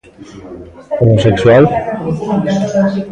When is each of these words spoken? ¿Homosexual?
¿Homosexual? 0.99 1.63